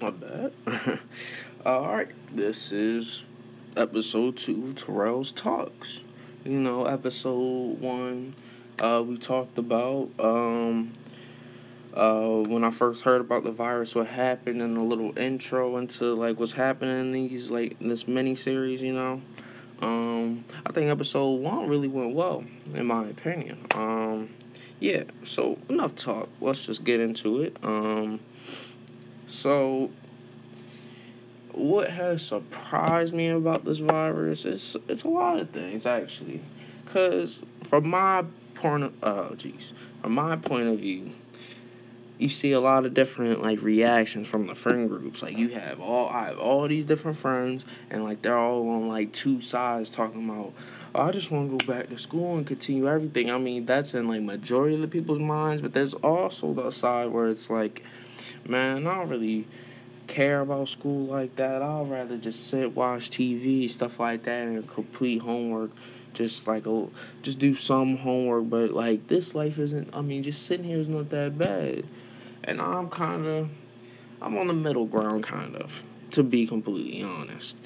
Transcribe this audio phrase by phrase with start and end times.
[0.00, 0.52] My bad.
[1.66, 3.24] Alright, this is
[3.76, 5.98] episode two Torrell's Talks.
[6.44, 8.32] You know, episode one,
[8.78, 10.92] uh, we talked about um,
[11.94, 16.14] uh, when I first heard about the virus, what happened, and a little intro into
[16.14, 18.80] like what's happening in these like this mini series.
[18.80, 19.20] You know,
[19.82, 23.58] um, I think episode one really went well, in my opinion.
[23.74, 24.28] Um,
[24.78, 25.04] yeah.
[25.24, 26.28] So enough talk.
[26.40, 27.56] Let's just get into it.
[27.64, 28.20] Um,
[29.28, 29.90] so
[31.52, 36.40] what has surprised me about this virus is it's a lot of things actually,
[36.86, 38.24] cause from my
[38.54, 39.72] point of oh geez,
[40.02, 41.10] from my point of view,
[42.18, 45.22] you see a lot of different like reactions from the friend groups.
[45.22, 48.88] Like you have all I have all these different friends, and like they're all on
[48.88, 50.52] like two sides talking about.
[50.94, 53.30] Oh, I just want to go back to school and continue everything.
[53.30, 57.10] I mean, that's in like majority of the people's minds, but there's also the side
[57.10, 57.84] where it's like,
[58.46, 59.46] man, I don't really
[60.06, 61.62] care about school like that.
[61.62, 65.70] I'd rather just sit, watch TV, stuff like that, and complete homework.
[66.14, 66.88] Just like a,
[67.22, 69.94] just do some homework, but like this life isn't.
[69.94, 71.84] I mean, just sitting here is not that bad,
[72.44, 73.48] and I'm kind of,
[74.20, 75.80] I'm on the middle ground, kind of,
[76.12, 77.56] to be completely honest.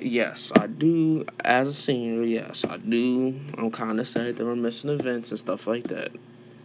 [0.00, 1.26] Yes, I do.
[1.44, 3.38] As a senior, yes, I do.
[3.56, 6.10] I'm kind of sad that we're missing events and stuff like that.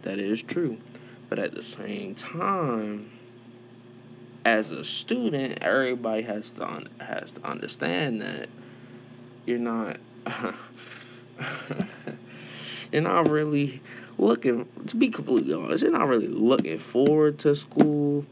[0.02, 0.76] That is true,
[1.32, 3.10] but at the same time
[4.44, 8.50] as a student, everybody has to un- has to understand that
[9.46, 9.96] you're not
[12.92, 13.80] you're not really
[14.18, 18.26] looking to be completely honest, you're not really looking forward to school.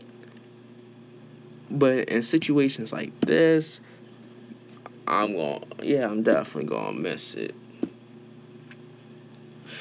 [1.71, 3.81] But in situations like this,
[5.09, 7.55] I'm going yeah, I'm definitely gonna miss it.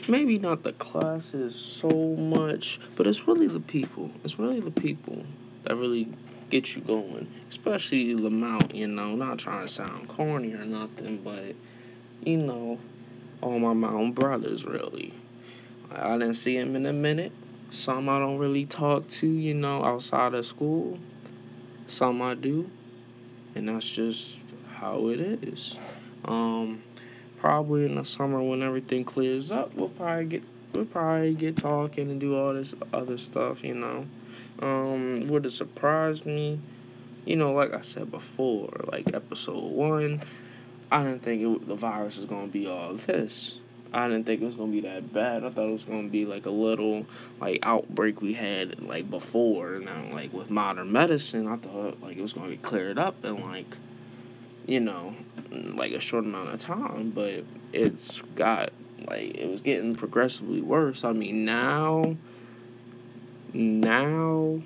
[0.10, 4.10] Maybe not the classes so much, but it's really the people.
[4.24, 5.24] It's really the people
[5.66, 6.08] that really
[6.50, 7.32] get you going.
[7.48, 11.54] Especially Lamount, you know, not trying to sound corny or nothing, but
[12.24, 12.80] you know,
[13.42, 15.14] all my mountain brothers really.
[15.92, 17.32] I didn't see him in a minute.
[17.70, 20.98] Some I don't really talk to, you know, outside of school.
[21.86, 22.68] Some I do.
[23.54, 24.38] And that's just
[24.74, 25.78] how it is.
[26.26, 26.82] Um
[27.40, 32.10] probably in the summer when everything clears up, we'll probably get we'll probably get talking
[32.12, 34.06] and do all this other stuff, you know.
[34.62, 36.60] Um, would it surprise me?
[37.26, 40.22] You know, like I said before, like episode one,
[40.92, 43.58] I didn't think it, the virus was gonna be all this.
[43.92, 45.44] I didn't think it was gonna be that bad.
[45.44, 47.06] I thought it was gonna be like a little
[47.40, 52.18] like outbreak we had like before, and then like with modern medicine, I thought like
[52.18, 53.78] it was gonna be cleared up and like,
[54.70, 55.16] you know,
[55.52, 57.10] like a short amount of time.
[57.10, 57.44] But
[57.74, 58.70] it's got
[59.08, 61.04] like it was getting progressively worse.
[61.04, 62.16] I mean now
[63.54, 64.62] now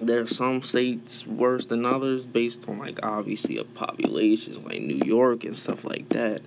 [0.00, 5.44] there's some states worse than others based on like obviously a population like New York
[5.44, 6.42] and stuff like that.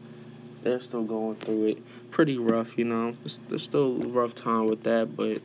[0.62, 3.13] They're still going through it pretty rough, you know.
[3.47, 5.41] There's still a rough time with that, but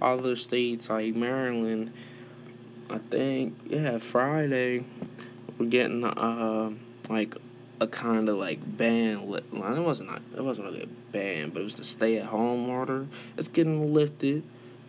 [0.00, 1.92] other states like Maryland,
[2.90, 4.84] I think yeah, Friday
[5.58, 6.70] we're getting uh
[7.08, 7.36] like
[7.80, 9.18] a kind of like ban.
[9.20, 12.68] It wasn't not, it wasn't really a ban, but it was the stay at home
[12.68, 13.06] order.
[13.36, 14.42] It's getting lifted,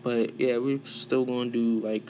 [0.03, 2.03] but yeah, we're still gonna do like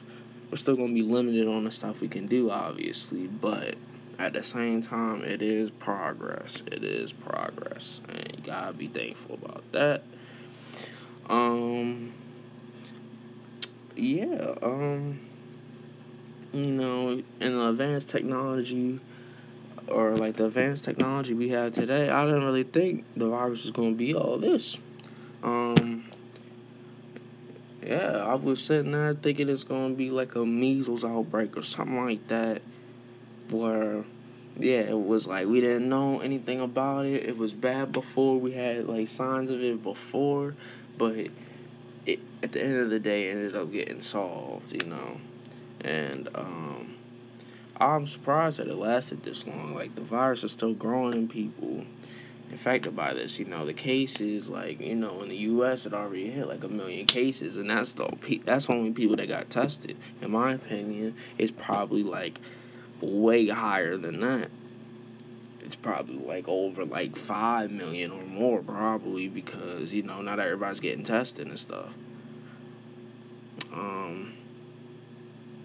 [0.52, 3.76] we're still gonna be limited on the stuff we can do, obviously, but
[4.18, 6.62] at the same time, it is progress.
[6.68, 10.04] It is progress, and you gotta be thankful about that.
[11.30, 12.14] Um,
[13.96, 15.20] yeah, um,
[16.54, 19.00] you know, in the advanced technology
[19.88, 23.72] or like the advanced technology we have today, I didn't really think the virus was
[23.72, 24.78] gonna be all this.
[25.44, 26.06] Um,
[27.86, 32.04] yeah, I was sitting there thinking it's gonna be like a measles outbreak or something
[32.06, 32.62] like that,
[33.50, 34.04] where
[34.58, 37.24] yeah, it was like we didn't know anything about it.
[37.24, 40.56] It was bad before we had like signs of it before,
[40.98, 41.16] but
[42.06, 45.18] it at the end of the day ended up getting solved, you know,
[45.81, 46.96] and um
[47.79, 49.73] I'm surprised that it lasted this long.
[49.73, 51.85] Like the virus is still growing in people
[52.52, 53.40] infected by this.
[53.40, 55.85] You know, the cases, like you know, in the U.S.
[55.85, 58.09] it already hit like a million cases, and that's the
[58.43, 59.97] that's only people that got tested.
[60.22, 62.40] In my opinion, it's probably like
[63.02, 64.49] way higher than that.
[65.61, 70.82] It's probably like over like five million or more, probably because you know not everybody's
[70.82, 71.93] getting tested and stuff.
[73.72, 74.34] Um,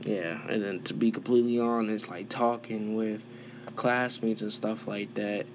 [0.05, 3.25] yeah, and then to be completely honest, like talking with
[3.77, 5.47] classmates and stuff like that,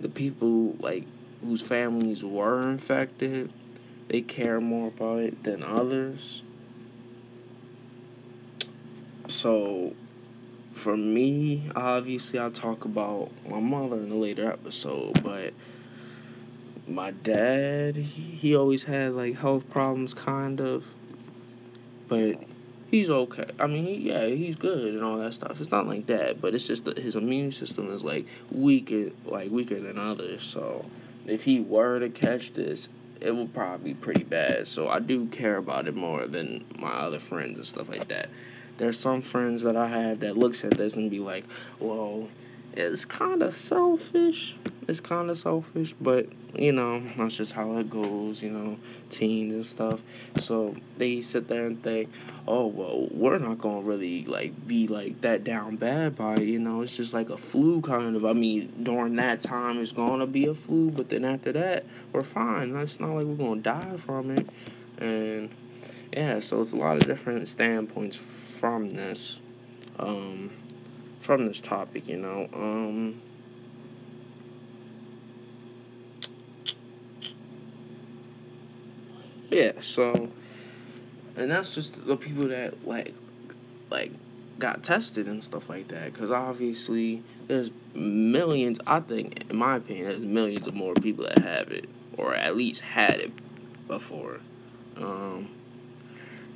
[0.00, 1.04] the people like
[1.42, 3.52] whose families were infected,
[4.08, 6.42] they care more about it than others.
[9.28, 9.94] so
[10.72, 15.52] for me, obviously, I talk about my mother in a later episode, but
[16.88, 20.84] my dad, he, he always had like health problems, kind of,
[22.08, 22.36] but
[22.92, 23.46] he's okay.
[23.58, 25.60] I mean, he, yeah, he's good and all that stuff.
[25.60, 29.50] It's not like that, but it's just that his immune system is like weaker, like
[29.50, 30.42] weaker than others.
[30.42, 30.84] So
[31.26, 32.90] if he were to catch this,
[33.20, 34.68] it would probably be pretty bad.
[34.68, 38.28] So I do care about it more than my other friends and stuff like that.
[38.76, 41.44] There's some friends that I have that looks at this and be like,
[41.80, 42.28] well,
[42.74, 44.56] it's kind of selfish.
[44.88, 48.76] It's kind of selfish, but you know, that's just how it goes, you know,
[49.10, 50.02] teens and stuff.
[50.36, 52.10] So they sit there and think,
[52.46, 56.58] oh, well, we're not going to really, like, be, like, that down bad by you
[56.58, 58.24] know, it's just like a flu kind of.
[58.24, 61.86] I mean, during that time, it's going to be a flu, but then after that,
[62.12, 62.76] we're fine.
[62.76, 64.48] It's not like we're going to die from it.
[64.98, 65.48] And,
[66.12, 69.40] yeah, so it's a lot of different standpoints from this.
[69.98, 70.50] Um,
[71.22, 72.48] from this topic, you know.
[72.52, 73.20] Um,
[79.50, 80.28] yeah, so
[81.36, 83.14] and that's just the people that like
[83.90, 84.10] like
[84.58, 90.06] got tested and stuff like that because obviously there's millions i think in my opinion
[90.06, 93.32] there's millions of more people that have it or at least had it
[93.88, 94.38] before
[94.98, 95.48] um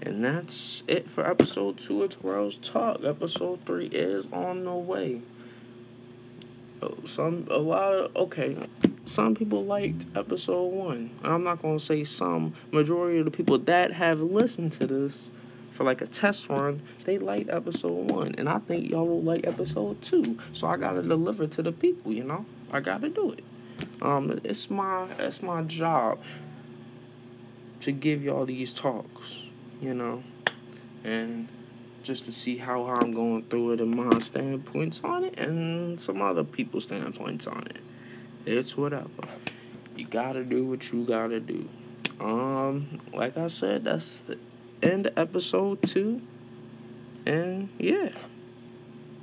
[0.03, 3.05] and that's it for episode two of Torrell's Talk.
[3.05, 5.21] Episode three is on the way.
[7.05, 8.57] Some a lot of okay.
[9.07, 11.11] Some people liked episode one.
[11.23, 12.55] I'm not gonna say some.
[12.73, 15.31] Majority of the people that have listened to this
[15.73, 19.47] for like a test run, they liked episode one, and I think y'all will like
[19.47, 20.39] episode two.
[20.53, 22.13] So I gotta deliver to the people.
[22.13, 23.45] You know, I gotta do it.
[24.03, 26.19] Um, it's my it's my job
[27.81, 29.46] to give y'all these talks.
[29.81, 30.23] You know,
[31.05, 31.49] and
[32.03, 36.23] just to see how I'm going through it and my standpoints on it and some
[36.23, 37.79] other people's standpoints on it.
[38.47, 39.09] It's whatever.
[39.97, 41.69] You gotta do what you gotta do.
[42.21, 44.39] Um, like I said, that's the
[44.83, 46.21] end of episode two.
[47.27, 48.11] And yeah.